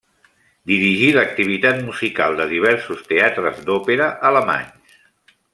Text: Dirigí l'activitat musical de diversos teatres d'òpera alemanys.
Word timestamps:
Dirigí 0.71 1.09
l'activitat 1.17 1.83
musical 1.91 2.39
de 2.41 2.49
diversos 2.55 3.07
teatres 3.13 3.63
d'òpera 3.71 4.09
alemanys. 4.31 4.99